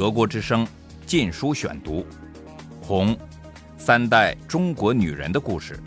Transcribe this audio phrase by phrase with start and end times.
[0.00, 0.64] 德国之声
[1.04, 1.96] 《禁书选读》，
[2.80, 3.14] 《红》，
[3.76, 5.78] 三代中国女人的故事，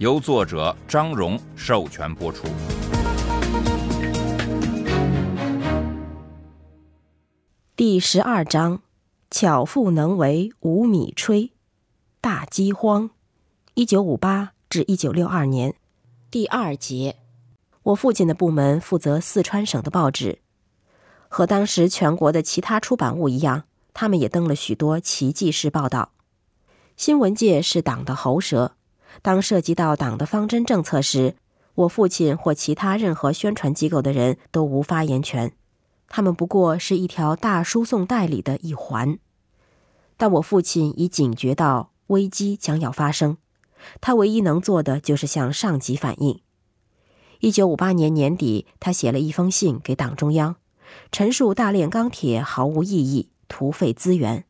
[0.00, 2.48] 由作者张荣授权播出。
[7.76, 8.82] 第十二章：
[9.30, 11.50] 巧妇能为无米炊。
[12.20, 13.10] 大饥荒，
[13.74, 15.76] 一九五八至一九六二年。
[16.32, 17.14] 第二节，
[17.84, 20.40] 我父亲的部门负责四川省的报纸。
[21.36, 26.12] 和当时全国的其他出版物一样，他们也登了许多奇迹式报道。
[26.96, 28.72] 新闻界是党的喉舌，
[29.20, 31.36] 当涉及到党的方针政策时，
[31.74, 35.52] 我父亲或其他任何宣传机构的人都无发言权，
[36.08, 39.18] 他们不过是一条大输送带里的一环。
[40.16, 43.36] 但我父亲已警觉到危机将要发生，
[44.00, 46.40] 他唯一能做的就是向上级反映。
[47.40, 50.56] 一九五八年年底，他写了一封信给党中央。
[51.10, 54.44] 陈述大炼钢铁毫无意义，徒费资源，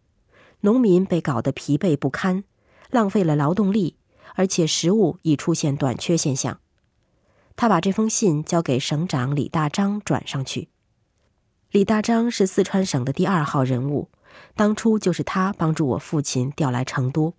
[0.60, 2.44] 农民被搞得疲惫不堪，
[2.90, 3.96] 浪费了劳动力，
[4.34, 6.60] 而且食物已出现短缺现象。
[7.56, 10.68] 他把这封信交给省长李大章转上去。
[11.70, 14.10] 李大章是四川省的第二号人物，
[14.54, 17.34] 当初就是他帮助我父亲调来成都。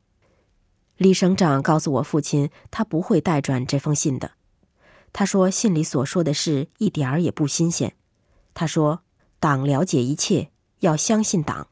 [0.97, 4.31] 李省长告诉我父亲，他不会代转这封信的。
[5.13, 7.95] 他说信里所说的事一点儿也不新鲜。
[8.59, 9.01] 他说
[9.39, 11.67] ：“党了解一切，要相信党。”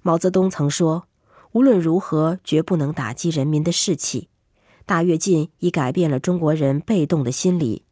[0.00, 1.08] 毛泽东曾说
[1.52, 4.30] ：“无论如何，绝不能打击人民的士气。”
[4.86, 7.84] 大跃进已改变了中国人被动的心理，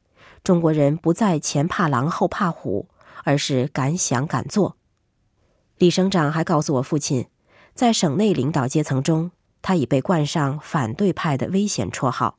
[0.42, 2.88] 中国人不再前怕狼后怕虎，
[3.24, 4.78] 而是敢想敢做。
[5.76, 7.26] 李省长还告诉我父亲，
[7.74, 12.38] 在省内领导阶层中，他已被冠上“反对派”的危险绰号，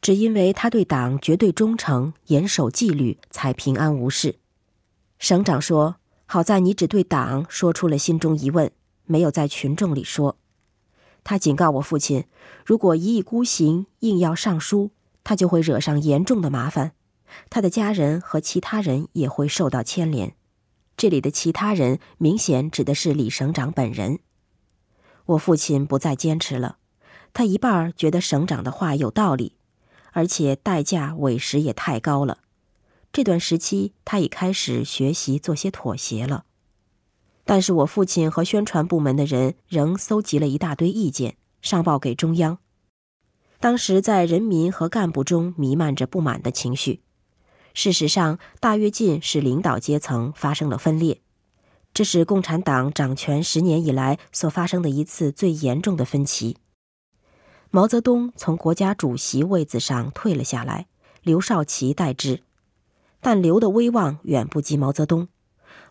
[0.00, 4.40] 只因为他对党绝对忠诚、严守纪律，才平安无事。
[5.20, 8.72] 省长说：“好在你只对党说出了心中疑问，
[9.04, 10.38] 没有在群众里说。”
[11.22, 12.24] 他警告我父亲
[12.64, 16.92] ：“如果一意孤行，硬要上书，他就会惹上严重的麻烦，
[17.50, 20.34] 他的家人和其他人也会受到牵连。”
[20.96, 24.20] 这里的其他人明显指的是李省长本人。
[25.26, 26.78] 我父亲不再坚持了，
[27.34, 29.54] 他一半觉得省长的话有道理，
[30.12, 32.38] 而且代价委实也太高了。
[33.12, 36.44] 这段时期，他已开始学习做些妥协了。
[37.44, 42.58] 但是我父亲和宣传部门的人仍搜集了一大堆意见，上报给中央。
[43.58, 47.02] 当时在人民和干部中弥漫着不满的情绪。
[47.74, 51.20] 事实上，大跃进使领导阶层发生了分裂，
[51.92, 56.56] 这是共产党掌权十年以来所发生的一次最严重的分歧。
[57.70, 60.86] 毛泽东从国家主席位子上退了下来，
[61.22, 62.42] 刘少奇代之。
[63.20, 65.28] 但刘的威望远不及毛泽东，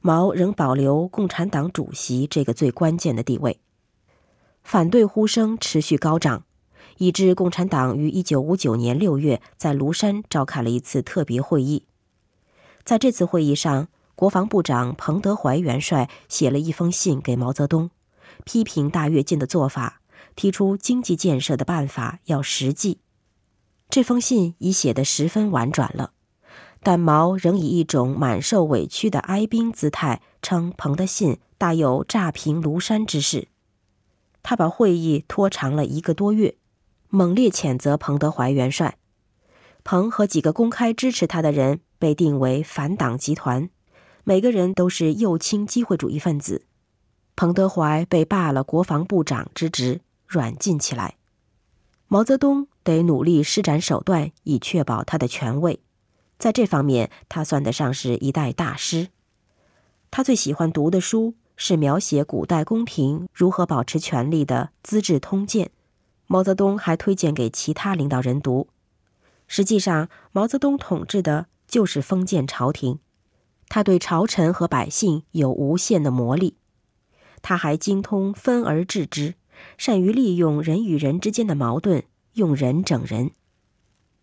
[0.02, 3.60] 毛仍保留共产党主席这个最关键的地位。
[4.64, 6.46] 反对呼声持续高涨，
[6.98, 11.86] 以致共产党于一九五九年六月在庐山召开了一次特别会议。
[12.84, 17.92] 在这次会议上，国防部长彭德怀元帅写了一封信给毛泽东，
[18.44, 20.02] 批评大跃进的做法，
[20.36, 23.00] 提出经济建设的办法要实际。
[23.90, 26.12] 这封信已写得十分婉转了。
[26.82, 33.50] 但毛仍以一种满受委屈的哀兵姿态称彭的信大有炸平庐山之势。
[34.42, 36.56] 他把会议拖长了一个多月，
[37.10, 38.98] 猛烈谴责彭德怀元帅。
[39.84, 43.70] 彭和几个公开支持他的人被定为反党集团，
[44.24, 46.66] 每个人都是右倾机会主义分子。
[47.36, 51.16] 彭德怀被罢了国防部长之职，软禁起来。
[52.08, 55.80] 毛泽东得努力施展手段，以确保他的权位。
[56.40, 59.10] 在这方面，他算得上是一代大师。
[60.10, 65.66] 他最喜欢读的书是描写古代宫廷如何保持权力的《资治通鉴》，
[66.26, 68.70] 毛泽东还推荐给其他领导人读。
[69.48, 73.00] 实际上，毛泽东统治的就是封建朝廷，
[73.68, 76.56] 他对朝臣和百姓有无限的魔力。
[77.42, 79.36] 他还精通分而治之，
[79.78, 82.04] 善于利用人与人之间的矛盾，
[82.34, 83.32] 用人整人。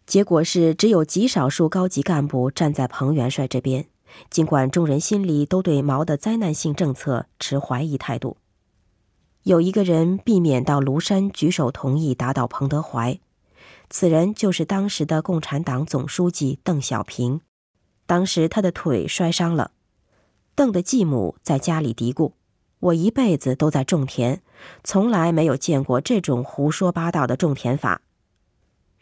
[0.07, 3.87] 结果是，只有极少数高级干部站在彭元帅这边，
[4.31, 8.37] 尽管众人心里都对毛的灾难性政策持怀疑态度。
[9.43, 13.19] 有一个人避免到庐山举手同意打倒彭德怀，
[13.91, 17.41] 此人就是当时的共产党总书记邓小平。
[18.07, 19.73] 当时他的腿摔伤了，
[20.55, 22.33] 邓的继母在家里嘀咕
[22.79, 24.41] ：“我一辈子都在种田，
[24.85, 28.03] 从来没有见过这种胡说八道的种田法。”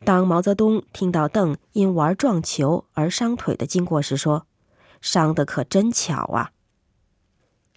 [0.04, 4.46] 当毛泽东听到邓因玩撞球而伤腿的经过时，说
[5.00, 6.52] ：“伤的可真巧啊！”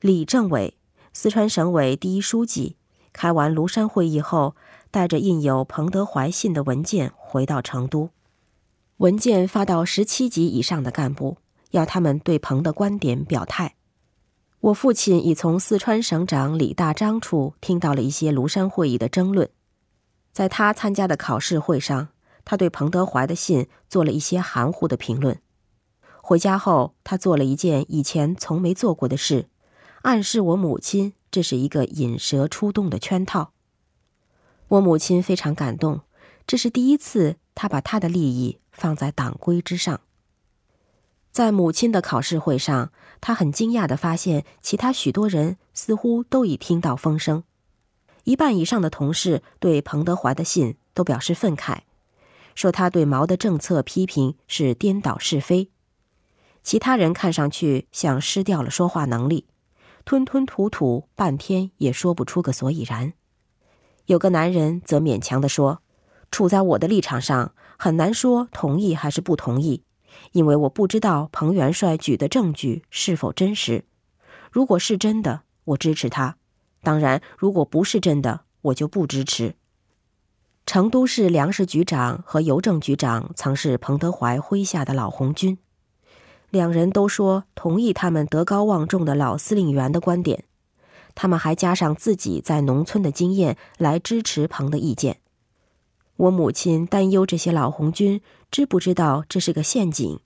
[0.01, 0.77] 李政委
[1.13, 2.75] 四川省委第一书记
[3.13, 4.57] 开完庐山会议后，
[4.91, 8.09] 带着印有彭德怀信的文件回到成都。
[8.97, 11.37] 文件发到十七级以上的干部，
[11.71, 13.75] 要他们对彭的观点表态。
[14.59, 19.49] 我父亲已从四川省长李大章处听到了一些庐山会议的争论，
[20.33, 22.09] 在他参加的考试会上，
[22.49, 25.41] 他对彭德怀的信做了一些含糊的评论。
[26.21, 29.49] 回家后，他做了一件以前从没做过的事，
[30.03, 33.51] 暗示我母亲这是一个引蛇出洞的圈套。
[34.69, 36.03] 我母亲非常感动，
[36.47, 39.99] 这是第一次他把他的利益放在党规之上。
[41.33, 47.43] 在母亲的考试会上，他很惊讶地发现，其他许多人似乎都已听到风声。
[48.23, 51.79] 一半以上的同事对彭德怀的信都表示愤慨，
[52.57, 55.69] 说他对毛的政策批评是颠倒是非。
[56.63, 59.45] 其他人看上去像失掉了说话能力，
[60.03, 63.13] 吞吞吐吐，半天也说不出个所以然。
[64.07, 65.83] 有个男人则勉强地说
[66.31, 69.83] ：“处在我的立场上，很难说同意还是不同意。”
[70.33, 73.85] 因为我不知道彭元帅举的证据是否真实，
[74.51, 76.37] 如果是真的，我支持他；
[76.81, 79.53] 当然，如果不是真的，我就不支持。
[80.67, 85.57] 成都市粮食局长和邮政局长曾是彭德怀麾下的老红军，
[86.49, 90.43] 两人都说同意他们德高望重的老司令员的观点，
[91.15, 95.21] 他们还加上自己在农村的经验来支持彭的意见。
[96.17, 98.19] 我母亲担忧这些老红军
[98.51, 100.19] 知不知道这是个陷阱。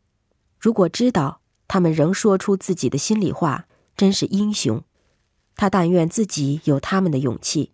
[0.57, 4.81] 如果知道，他们仍说出自己的心里话，真是英雄。
[5.55, 7.73] 他但愿自己有他们的勇气，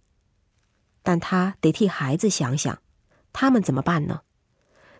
[1.08, 2.80] 但他得替孩子想想，
[3.32, 4.24] 他们怎么办呢？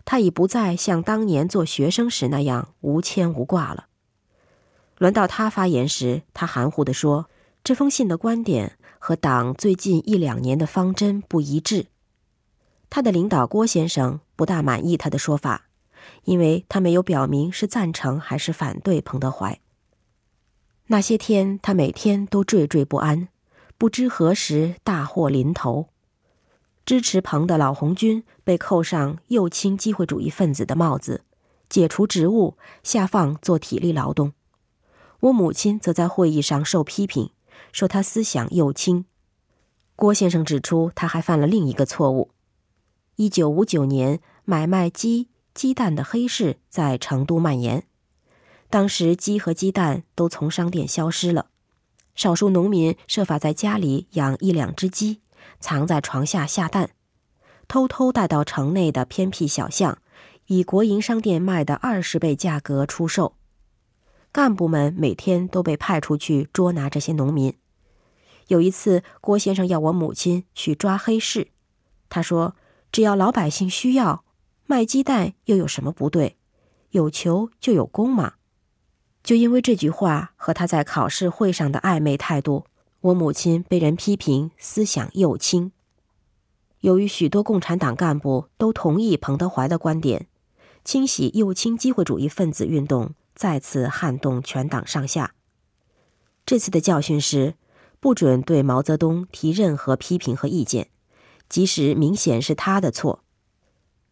[0.06, 3.88] 他已不再像当年做学生时那样无牵无挂了。
[4.96, 7.28] 轮到他发言时，他含糊地说
[7.62, 11.88] ：“这封信的观点和党最近一两年的方针不一致。”
[12.88, 15.68] 他的领导郭先生不大满意他的说法，
[16.24, 19.60] 因为他没有表明是赞成还是反对彭德怀。
[20.86, 23.28] 那些天，他每天都惴惴不安，
[23.76, 25.90] 不知何时大祸临头。
[26.88, 31.22] 支持彭的老红军被扣上右倾机会主义分子的帽子，
[31.68, 34.32] 解除职务，下放做体力劳动。
[35.20, 37.28] 我母亲则在会议上受批评，
[37.72, 39.04] 说他思想右倾。
[39.96, 42.30] 郭先生指出，他还犯了另一个错误。
[43.16, 47.84] 一九五九年，买卖鸡、鸡蛋的黑市在成都蔓延。
[48.70, 51.48] 当时，鸡和鸡蛋都从商店消失了。
[52.14, 55.20] 少数农民设法在家里养一两只鸡，
[55.60, 56.90] 藏在床下下蛋，
[57.66, 59.98] 偷偷带到城内的偏僻小巷，
[60.46, 63.36] 以国营商店卖的二十倍价格出售。
[64.32, 67.54] 干部们每天都被派出去捉拿这些农民。
[68.48, 71.48] 有一次，郭先生要我母亲去抓黑市，
[72.08, 72.56] 他说。
[72.90, 74.24] 只要老百姓需要，
[74.64, 76.38] 卖鸡蛋又有什么不对？
[76.92, 78.36] 有求就有功嘛。
[79.22, 82.64] 就因为这句话和他在考试会上的暧昧态度，
[83.00, 85.70] 我母亲被人批评思想右倾。
[86.80, 90.26] 由于许多共产党干部都同意彭德怀的观点，
[90.84, 95.34] 清洗右倾机会主义分子运动再次撼动全党上下。
[96.44, 97.54] 这次的教训是，
[98.00, 100.88] 不准对毛泽东提任何批评和意见。
[101.48, 103.22] 即使明显是他的错，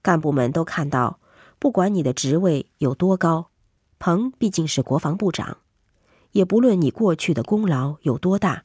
[0.01, 1.19] 干部们都看到，
[1.59, 3.51] 不管你的职位有多高，
[3.99, 5.59] 彭毕竟是国防部长；
[6.31, 8.65] 也不论你过去的功劳有多大，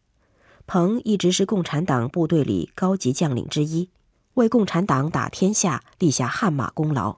[0.74, 3.90] 彭一直是共产党部队里高级将领之一，
[4.36, 7.18] 为共产党打天下立下汗马功劳。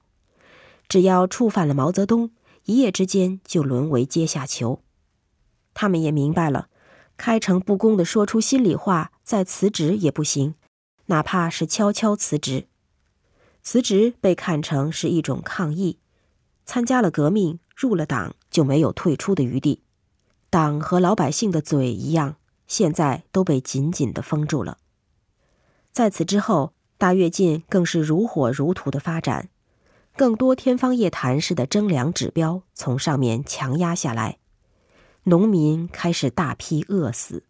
[0.90, 2.32] 只要触犯了毛泽东，
[2.66, 4.80] 一夜之间就沦为阶下囚。
[5.76, 6.70] 他们也明白了，
[7.16, 10.56] 开诚布公的说出心里话，再辞职也不行。
[11.06, 12.66] 哪怕是悄悄辞职，
[13.62, 16.00] 辞职被看成是一种抗议。
[16.66, 19.84] 参加了革命，入了党，就没有退出的余地。
[20.50, 24.78] 党和老百姓的嘴一样，现在都被紧紧的封住了。
[25.92, 29.50] 在此之后，大跃进更是如火如荼的发展，
[30.16, 34.38] 更多天方夜谭式的征粮指标从上面强压下来，
[35.24, 37.44] 农民开始大批饿死。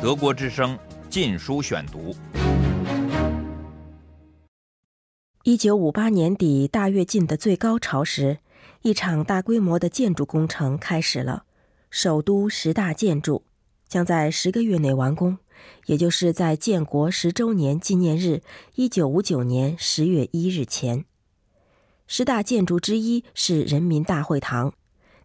[0.00, 0.76] 德国之声
[1.08, 2.12] 《禁书选读》。
[5.42, 8.38] 一九五八年底，大跃进的最高潮时，
[8.82, 11.46] 一场大规模的建筑工程开始了。
[11.90, 13.44] 首都十大建筑
[13.88, 15.38] 将在十个月内完工，
[15.86, 18.42] 也就是在建国十周年纪念日
[18.74, 21.04] 一九五九年十月一日前。
[22.06, 24.74] 十大建筑之一是人民大会堂，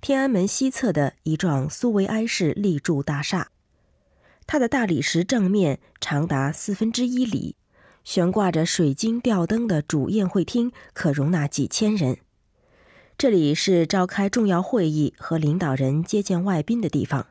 [0.02, 3.50] 天安门西侧的一幢苏维埃式立柱大厦。
[4.46, 7.56] 它的大理石正面长达四分之一里，
[8.04, 12.18] 悬挂着水晶吊灯的主宴会厅可容纳几千人。
[13.18, 17.28] 这里是召开重要会议和领导人接见外宾的地方。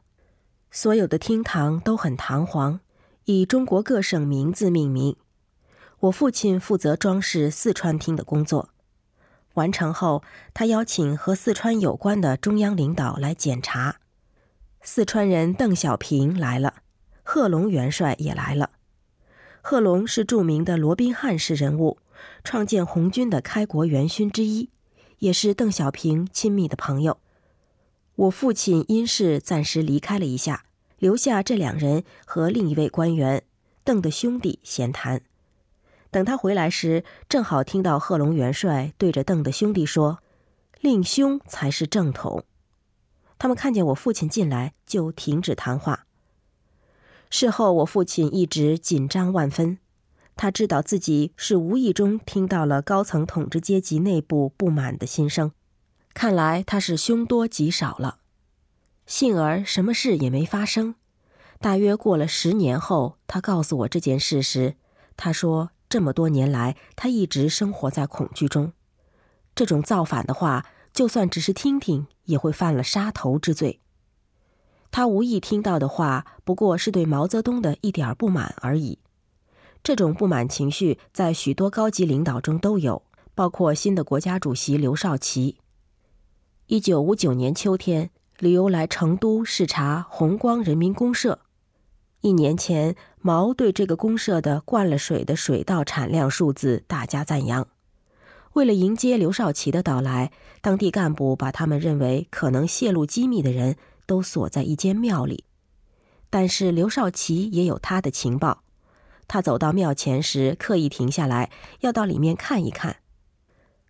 [0.70, 2.80] 所有的厅堂都很堂皇，
[3.26, 5.16] 以中国各省名字命名。
[6.00, 8.70] 我父亲负责装饰四川厅的工作。
[9.54, 10.22] 完成后，
[10.54, 13.96] 他邀请和四川有关的中央领导来检查。
[14.80, 16.76] 四川人邓小平来了。
[17.22, 18.70] 贺龙元帅也来了。
[19.60, 21.98] 贺龙是著名的罗宾汉式人物，
[22.42, 24.70] 创建红军的开国元勋之一，
[25.22, 27.18] 也是邓小平亲密的朋友。
[28.16, 30.64] 我父亲因事暂时离开了一下，
[30.98, 33.44] 留下这两人和另一位官员
[33.84, 35.22] 邓的兄弟闲谈。
[36.10, 40.18] 等他回来时，正好听到贺龙元帅对着邓的兄弟说
[40.82, 42.44] ：“令兄才是正统。”
[43.38, 46.06] 他们看见我父亲进来，就停止谈话。
[47.30, 49.78] 事后，我父亲一直紧张万分。
[50.34, 55.52] 他知道自己是无意中听到了高层统治阶级内部不满的心声，
[56.14, 58.18] 看来他是凶多吉少了。
[59.06, 60.94] 幸而什么事也没发生。
[61.60, 64.76] 大约过了十年后，他告诉我这件事时，
[65.16, 68.72] 他说：“这么多年来，他一直生活在恐惧中。
[69.54, 73.80] 这种造反的话，就算只是听听，也会犯了杀头之罪。”
[74.90, 78.98] 他无意听到的话，不过是对毛泽东的一点不满而已。
[79.82, 83.02] 这种不满情绪在许多高级领导中都有，
[83.34, 85.56] 包括新的国家主席刘少奇。
[86.66, 91.40] 一九五九年秋天，刘来成都视察红光人民公社。
[92.20, 97.66] 一年前，毛对这个公社的灌了水的水稻产量数字大加赞扬。
[98.52, 103.76] 为了迎接刘少奇的到来，当地干部把他们认为可能泄露机密的人。
[104.04, 105.44] 都锁在一间庙里，
[106.28, 108.62] 但是刘少奇也有他的情报。
[109.28, 111.50] 他走到庙前时，刻意停下来，
[111.80, 112.96] 要到里面看一看。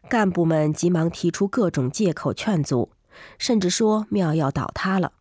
[0.09, 2.91] 干部们急忙提出各种借口劝阻，
[3.39, 5.13] 甚至说庙要倒塌了。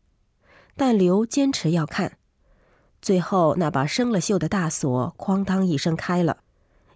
[0.75, 2.17] 但刘坚持要看。
[3.01, 6.37] 最后，那把生了锈的大锁哐当一声开了，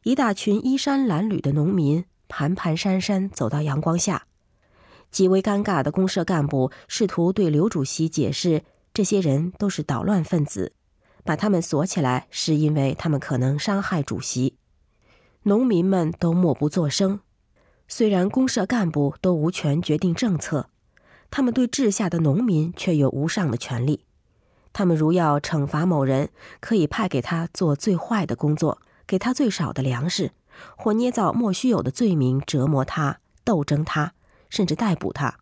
[0.03, 4.27] 一大群衣衫褴褛的农民蹒蹒跚跚走到阳光下。
[5.10, 10.74] 极为尴尬的公社干部试图对刘主席解释，这些人都是捣乱分子，
[11.25, 14.55] 把他们锁起来是因为他们可能伤害主席。
[15.44, 17.20] 农民们都默不作声。
[17.89, 20.70] 虽然公社干部都无权决定政策，
[21.29, 24.05] 他们对治下的农民却有无上的权利。
[24.72, 26.29] 他们如要惩罚某人，
[26.62, 30.32] 可以派给他做最坏的工作，给他最少的粮食，
[30.77, 34.13] 或捏造莫须有的罪名折磨他、斗争他。
[34.48, 35.39] 甚至逮捕他。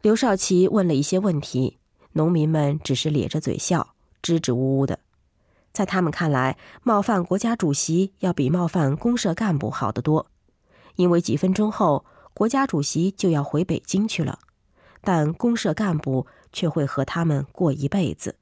[0.00, 1.78] 刘少奇问了一些问题，
[2.12, 3.94] 农民们只是咧着嘴笑，
[4.28, 4.98] 支支吾吾的。
[5.72, 10.26] 在他们看来，冒犯国家主席要比冒犯公社干部好得多，
[10.96, 12.04] 因为几分钟后
[12.34, 14.38] 国家主席就要回北京去了，
[15.00, 18.36] 但公社干部却会和他们过一辈子。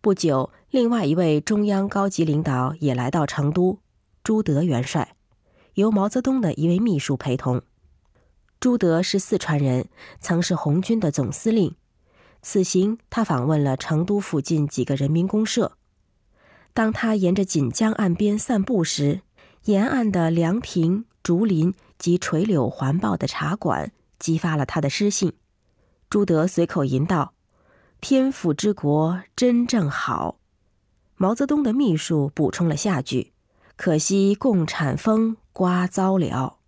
[0.00, 3.78] 不久，另外一位中央高级领导也来到成都，
[4.22, 5.16] 朱德元帅，
[5.74, 7.62] 由毛泽东的一位秘书陪同。
[8.58, 9.88] 朱德是四川人，
[10.20, 11.74] 曾是红军的总司令。
[12.48, 15.76] 此行，他访问了成都附近几个人民公社。
[16.72, 19.22] 当他沿着锦江岸边散步时，
[19.64, 25.32] 沿岸的凉亭、竹林及垂柳环抱的茶馆，激发了他的诗兴。
[26.08, 27.34] 朱德随口吟道
[28.00, 30.38] ：“天府之国真正好。”
[31.18, 33.32] 毛泽东的秘书补充了下句
[33.74, 36.58] ：“可惜共产风刮糟了。”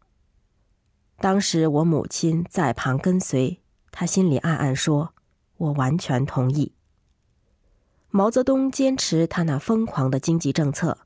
[1.22, 3.60] 当时我母亲在旁跟随，
[3.92, 5.14] 她心里暗暗说
[5.58, 6.72] ：“我完全同意。”
[8.10, 10.98] 毛泽东坚持他那疯狂的经济政策，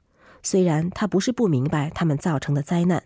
[0.43, 3.05] 虽然他不是不明白他们造成的灾难。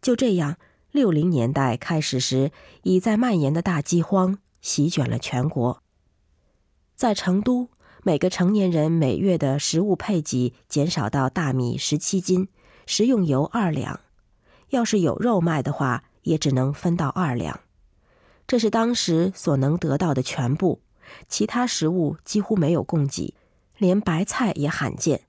[0.00, 0.56] 就这样，
[0.92, 2.52] 六零年代开始时，
[2.84, 5.82] 已在蔓延的大饥荒席卷了全国。
[6.94, 7.68] 在成都，
[8.02, 12.48] 每个成年人每月的食物配给减少到大米十七斤，
[12.86, 14.00] 食用油二两，
[14.68, 16.04] 要是有肉卖的话。
[16.24, 17.60] 也只能分到二两，
[18.50, 20.80] 这是当时所能得到的全部，
[21.28, 23.36] 其他食物几乎没有供给，
[23.78, 25.28] 连白菜也罕见。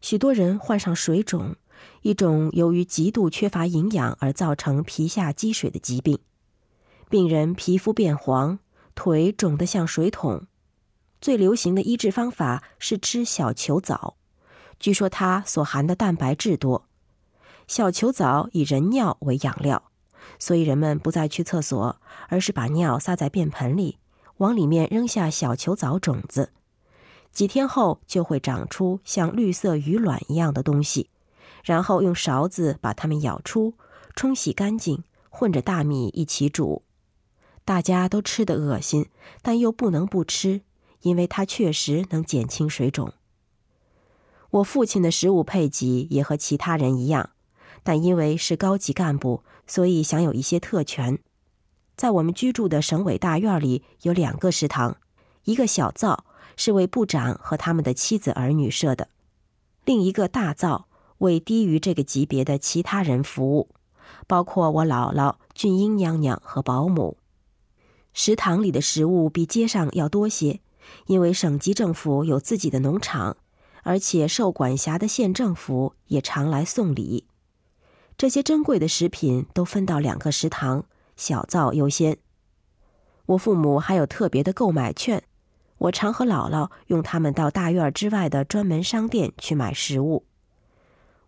[0.00, 1.56] 许多人患上水肿，
[2.02, 6.20] 一种由于极度缺乏营养而造成皮下积水的疾病。
[7.10, 8.60] 病人皮肤变黄，
[8.94, 10.46] 腿肿得像水桶。
[11.20, 14.14] 最流行的医治方法是吃小球藻，
[14.78, 16.86] 据说它所含的蛋白质多。
[17.66, 19.90] 小球藻以人尿为养料。
[20.38, 23.98] 所以人们不再去厕所，而是把尿撒在便盆里，
[24.38, 26.52] 往里面扔下小球藻种子。
[27.32, 31.10] 几天后就会长出像绿色鱼卵一样的东西，
[31.64, 33.74] 然后用勺子把它们舀出，
[34.14, 36.82] 冲洗干净，混着大米一起煮。
[37.64, 39.10] 大家都吃得恶心，
[39.42, 40.62] 但又不能不吃，
[41.02, 43.12] 因为它确实能减轻水肿。
[44.50, 47.30] 我父亲的食物配给也和其他人一样，
[47.82, 51.18] 但因为是高级干部，所以享有一些特权。
[51.96, 54.98] 在我们居住的省委大院里有两个食堂，
[55.44, 56.24] 一个小灶
[56.56, 59.08] 是为部长和他们的妻子儿女设的，
[59.84, 63.70] 另一个大灶为低于这个级别的其他人服务，
[64.26, 67.16] 包括我姥姥、俊英娘娘和保姆。
[68.12, 70.60] 食堂里的食物比街上要多些，
[71.06, 73.36] 因为省级政府有自己的农场，
[73.82, 77.24] 而且受管辖的县政府也常来送礼。
[78.18, 82.16] 这些珍贵的食品都分到两个食堂，小灶优先。
[83.26, 85.22] 我父母还有特别的购买券，
[85.76, 90.24] 我常和姥姥用它们到大院之外的专门商店去买食物。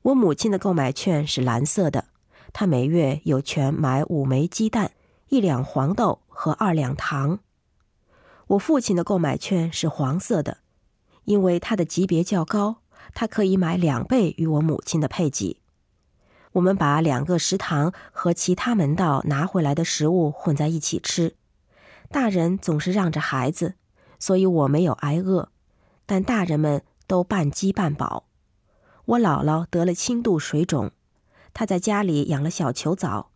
[0.01, 2.07] 我母亲的购买券是蓝色的，
[2.55, 4.93] 她每月有权买五枚鸡蛋。
[5.29, 7.41] 一两黄豆和二两糖。
[8.47, 10.57] 我父亲的购买券是黄色的，
[11.25, 12.77] 因为他的级别较高，
[13.13, 15.58] 他可以买两倍与我母亲的配给。
[16.59, 21.37] 我们把两个食堂和其他门道拿回来的食物混在一起吃。
[22.11, 23.75] 大人总是让着孩子，
[24.19, 25.51] 所以我没有挨饿，
[26.05, 28.27] 但大人们都半饥半饱。
[29.05, 30.91] 我姥姥得了轻度水肿，
[31.55, 33.31] 她在家里养了小球藻。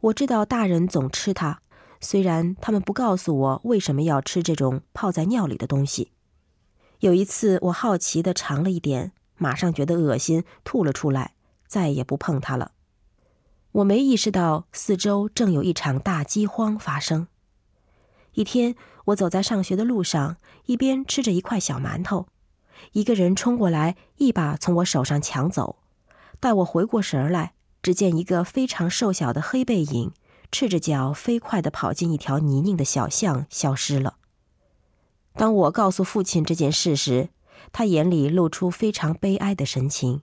[0.00, 1.60] 我知道大人总吃它，
[2.00, 6.12] 虽然他们不告诉我为什么要吃这种泡在尿里的东西。
[7.00, 11.32] 有一次，我好奇地尝了一点，马上觉得恶心，吐了出来，
[11.68, 12.72] 再也不碰它了。
[13.70, 17.28] 我没意识到四周正有一场大饥荒发生。
[18.32, 22.26] 一天，我走在上学的路上，一边吃着一块小馒头，
[22.92, 25.76] 一个人冲过来，一把从我手上抢走。
[26.40, 27.52] 待我回过神来。
[27.80, 30.12] 只见一个非常瘦小的黑背影，
[30.50, 34.16] 赤着脚飞快地跑进一条泥泞的小巷，消失了。
[35.34, 37.28] 当我告诉父亲这件事时，
[37.70, 40.22] 他眼里露出非常悲哀的神情，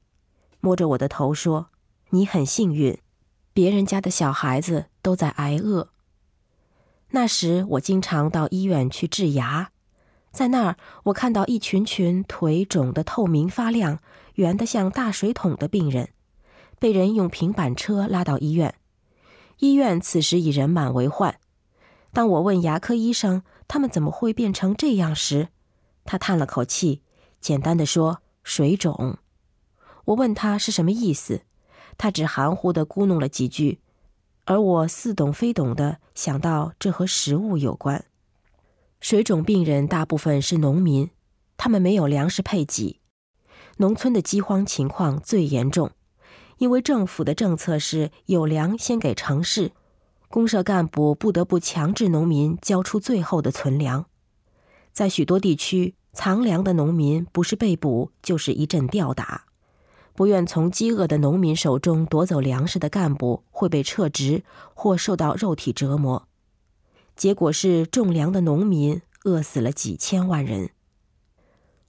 [0.65, 1.67] 摸着我的头说
[2.10, 2.97] ：“你很幸运，
[3.54, 5.89] 别人家的小孩子都在挨饿。”
[7.13, 9.69] 那时我经常到医院去治牙，
[10.32, 13.99] 在那儿我看到一群群腿肿得透明发亮、
[14.34, 16.10] 圆得像大水桶的病人。
[16.80, 18.73] 被人用平板车拉到医院，
[19.60, 21.38] 医院此时已人满为患。
[22.12, 25.49] 当我问牙科医生他们怎么会变成这样时，
[26.04, 27.04] 他叹了口气，
[27.39, 29.19] 简单的说：“水肿。”
[30.05, 31.41] 我问他是什么意思，
[31.97, 33.79] 他只含糊的咕哝了几句，
[34.45, 38.05] 而我似懂非懂的想到这和食物有关。
[38.99, 41.09] 水肿病人大部分是农民，
[41.57, 42.99] 他们没有粮食配给，
[43.77, 45.91] 农村的饥荒情况最严重。
[46.57, 49.73] 因为政府的政策是有粮先给城市，
[50.29, 54.05] 公社干部不得不强制农民交出最后的存粮。
[54.93, 59.45] 在许多地区，藏粮的农民不是被捕，就是一阵吊打。
[60.15, 66.28] 不愿从饥饿的农民手中夺走粮食的干部会被撤职或受到肉体折磨。
[67.15, 70.69] 结果是种粮的农民饿死了几千万人。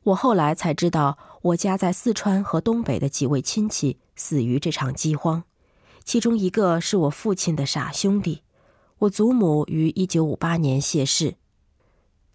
[0.02, 5.44] 我后来才知道，我家在四川和东北的几位亲戚死于这场饥荒，
[6.04, 8.42] 其中一个是我父亲的傻兄弟。
[8.98, 11.34] 我祖母于一九五八年谢世，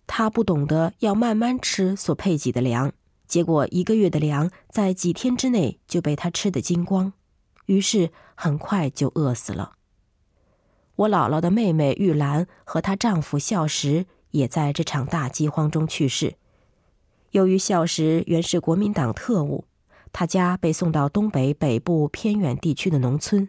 [0.05, 2.91] 他不懂得要慢慢吃所配给的粮，
[3.31, 7.13] 结果一个月的粮在几天之内就被他吃得精光，
[7.67, 9.75] 于是很快就饿死了。
[10.97, 16.35] 我姥姥的妹妹玉兰和她丈夫孝实也在这场大饥荒中去世。
[17.29, 19.63] 由于孝实原是国民党特务，
[20.11, 23.47] 他家被送到东北北部偏远地区的农村，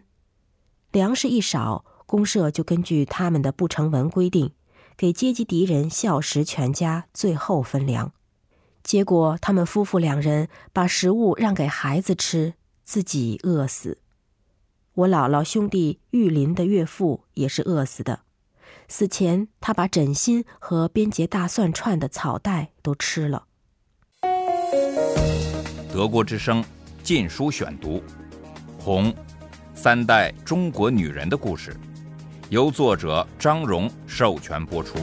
[0.93, 4.53] 粮食一少，公社就根据他们的不成文规定，
[4.95, 8.13] 给阶级敌人孝实全家最后分粮。
[8.83, 13.99] 结果，他们夫妇两人把食物让给孩子吃，自己饿死。
[14.93, 18.19] 我姥姥兄弟玉林的岳父也是饿死的，
[18.87, 23.45] 死前他把枕芯和编结大蒜串的草袋都吃了。
[25.91, 26.61] 德国之声
[27.01, 27.97] 《禁书选读》，
[28.77, 29.13] 《红
[29.73, 31.71] 三代中国女人的故事》，
[32.49, 34.97] 由作者张荣授权播出。